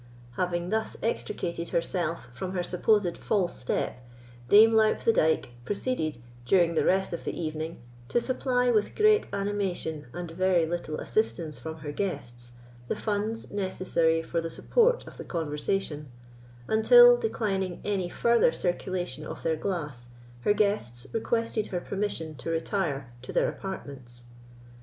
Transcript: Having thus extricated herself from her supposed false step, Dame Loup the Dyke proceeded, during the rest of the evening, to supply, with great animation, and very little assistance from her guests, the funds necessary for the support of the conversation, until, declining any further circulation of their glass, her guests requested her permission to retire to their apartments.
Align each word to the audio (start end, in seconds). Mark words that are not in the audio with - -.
Having 0.31 0.69
thus 0.71 0.97
extricated 1.03 1.69
herself 1.69 2.25
from 2.33 2.53
her 2.53 2.63
supposed 2.63 3.19
false 3.19 3.55
step, 3.59 4.03
Dame 4.49 4.75
Loup 4.75 5.01
the 5.01 5.13
Dyke 5.13 5.49
proceeded, 5.63 6.17
during 6.43 6.73
the 6.73 6.83
rest 6.83 7.13
of 7.13 7.23
the 7.23 7.39
evening, 7.39 7.79
to 8.09 8.19
supply, 8.19 8.71
with 8.71 8.95
great 8.95 9.27
animation, 9.31 10.07
and 10.11 10.31
very 10.31 10.65
little 10.65 10.97
assistance 10.97 11.59
from 11.59 11.77
her 11.85 11.91
guests, 11.91 12.53
the 12.87 12.95
funds 12.95 13.51
necessary 13.51 14.23
for 14.23 14.41
the 14.41 14.49
support 14.49 15.05
of 15.07 15.17
the 15.17 15.23
conversation, 15.23 16.09
until, 16.67 17.15
declining 17.15 17.79
any 17.85 18.09
further 18.09 18.51
circulation 18.51 19.23
of 19.27 19.43
their 19.43 19.55
glass, 19.55 20.09
her 20.39 20.53
guests 20.55 21.05
requested 21.13 21.67
her 21.67 21.79
permission 21.79 22.33
to 22.33 22.49
retire 22.49 23.13
to 23.21 23.31
their 23.31 23.47
apartments. 23.47 24.23